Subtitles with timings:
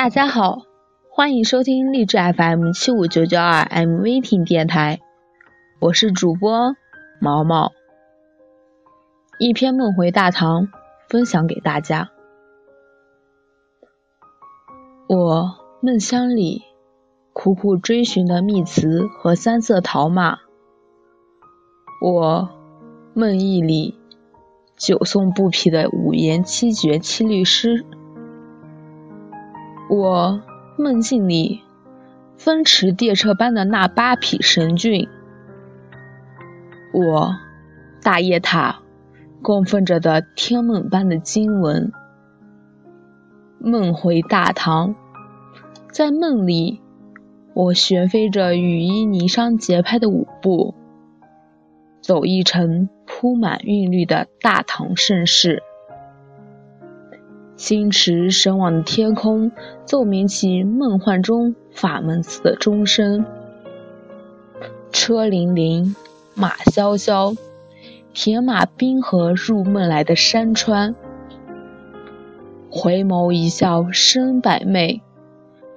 [0.00, 0.62] 大家好，
[1.10, 4.98] 欢迎收听励志 FM 七五九九二 MV 听电台，
[5.78, 6.74] 我是主播
[7.20, 7.72] 毛毛。
[9.38, 10.68] 一篇梦回大唐，
[11.10, 12.12] 分享给大家。
[15.06, 16.62] 我梦乡里
[17.34, 20.38] 苦苦追寻的蜜瓷和三色陶马，
[22.00, 22.48] 我
[23.12, 23.98] 梦忆里
[24.78, 27.84] 久诵不疲的五言七绝七律诗。
[29.90, 30.40] 我
[30.78, 31.62] 梦境里
[32.36, 35.08] 风驰电掣般的那八匹神骏，
[36.92, 37.34] 我
[38.00, 38.82] 大雁塔
[39.42, 41.90] 供奉着的天梦般的经文，
[43.58, 44.94] 梦回大唐，
[45.90, 46.80] 在梦里，
[47.52, 50.76] 我旋飞着羽衣霓裳节拍的舞步，
[52.00, 55.64] 走一程铺满韵律的大唐盛世。
[57.60, 59.52] 心驰神往的天空，
[59.84, 63.26] 奏鸣起梦幻中法门寺的钟声。
[64.90, 65.94] 车辚辚，
[66.34, 67.34] 马萧萧，
[68.14, 70.94] 铁马冰河入梦来的山川。
[72.70, 75.02] 回眸一笑生百媚，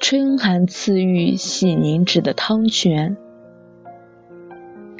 [0.00, 3.16] 春寒赐浴洗凝脂的汤泉。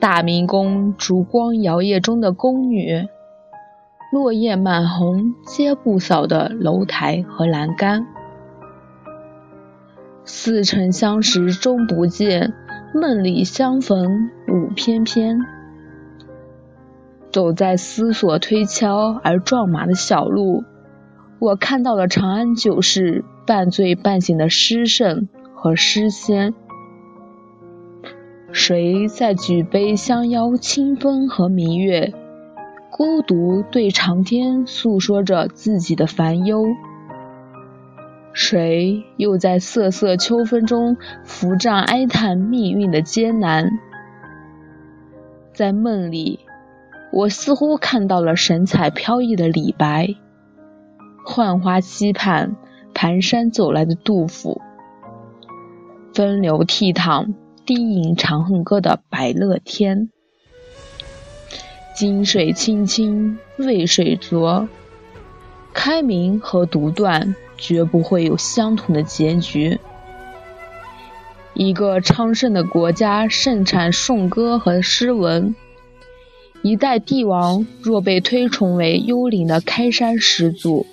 [0.00, 3.06] 大明宫烛光摇曳中的宫女。
[4.10, 8.08] 落叶满红，皆不扫的楼台和栏杆。
[10.24, 12.52] 似曾相识终不见，
[12.92, 15.38] 梦里相逢舞翩翩。
[17.30, 20.64] 走在思索推敲而壮马的小路，
[21.38, 26.52] 我看到了长安旧事半醉半醒的诗圣和诗仙。
[28.50, 32.12] 谁在举杯相邀清风和明月？
[33.00, 36.66] 孤独对长天诉说着自己的烦忧，
[38.34, 43.70] 谁又在瑟瑟秋风中扶杖哀叹命运的艰难？
[45.54, 46.40] 在梦里，
[47.10, 50.16] 我似乎看到了神采飘逸的李白，
[51.24, 52.54] 浣花溪畔
[52.92, 54.60] 蹒跚走来的杜甫，
[56.12, 57.32] 风流倜傥
[57.64, 60.10] 低吟《长恨歌》的白乐天。
[62.00, 64.70] 金水清清，渭水浊。
[65.74, 69.78] 开明和独断绝不会有相同的结局。
[71.52, 75.54] 一个昌盛的国家盛产颂歌和诗文，
[76.62, 80.86] 一代帝王若被推崇为幽灵的开山始祖，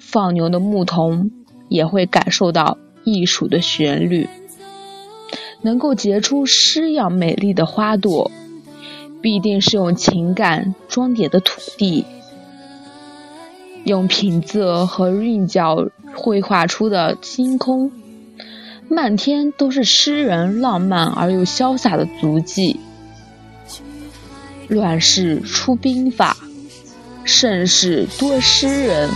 [0.00, 1.30] 放牛的牧童
[1.68, 4.28] 也会感受到艺术的旋律，
[5.62, 8.32] 能够结出诗样美丽的花朵。
[9.22, 12.06] 必定是用情感装点的土地，
[13.84, 17.92] 用品质和韵脚绘画出的星空，
[18.88, 22.80] 漫天都是诗人浪漫而又潇洒的足迹。
[24.68, 26.36] 乱世出兵法，
[27.24, 29.10] 盛世多诗人，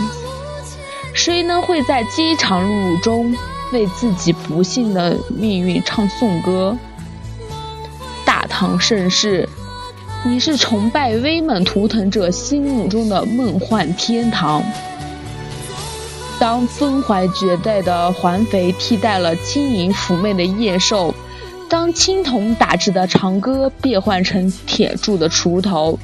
[1.13, 3.35] 谁能会在饥肠辘辘中
[3.71, 6.77] 为自己不幸的命运唱颂歌？
[8.25, 9.49] 大唐盛世。
[10.27, 14.63] 你是崇拜威猛图腾者心目中的梦幻天堂。
[16.39, 21.13] 当风怀绝代的环肥替代了轻盈妩媚的夜瘦，
[21.69, 25.99] 当青铜打制的长歌变换成铁铸的锄头，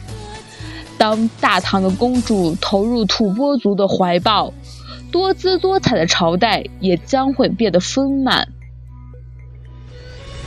[0.99, 4.53] 当大唐的公主投入吐蕃族的怀抱，
[5.11, 8.49] 多姿多彩的朝代也将会变得丰满。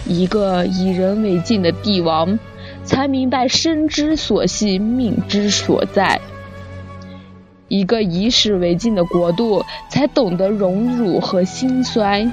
[0.07, 2.39] 一个以人为镜的帝王。
[2.85, 6.21] 才明白生之所系，命之所在。
[7.69, 12.31] 一个以史为镜的国度，才懂得荣辱和兴衰。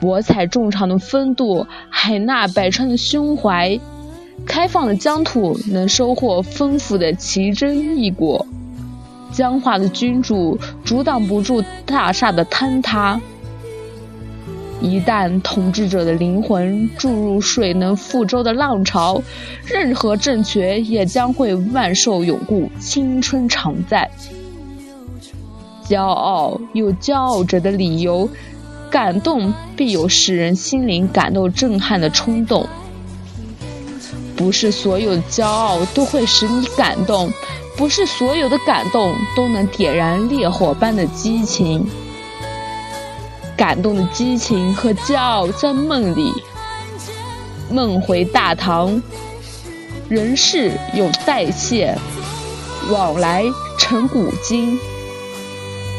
[0.00, 3.78] 博采众长的风度，海纳百川的胸怀，
[4.44, 8.46] 开放的疆土能收获丰富的奇珍异果。
[9.30, 13.20] 僵化的君主阻挡不住大厦的坍塌。
[14.80, 19.22] 一旦统治者的灵魂注入水能覆舟的浪潮，
[19.66, 24.10] 任何政权也将会万寿永固，青春常在。
[25.86, 28.28] 骄傲有骄傲者的理由，
[28.90, 32.66] 感动必有使人心灵感动震撼的冲动。
[34.36, 37.30] 不是所有的骄傲都会使你感动，
[37.76, 41.86] 不是所有的感动都能点燃烈火般的激情。
[43.60, 46.32] 感动的激情和骄傲在梦里，
[47.70, 49.02] 梦回大唐，
[50.08, 51.94] 人世有代谢，
[52.90, 53.44] 往来
[53.78, 54.80] 成古今。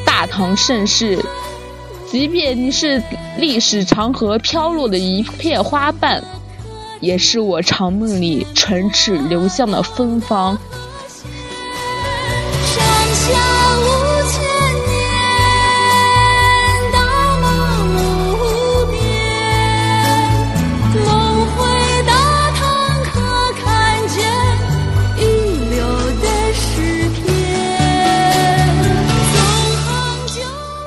[0.04, 1.24] 大唐盛世。
[2.10, 3.04] 即便你是
[3.38, 6.24] 历史长河飘落的一片花瓣，
[7.00, 10.58] 也是我长梦里唇齿留香的芬芳。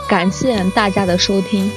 [0.06, 1.70] 感谢大家的收听。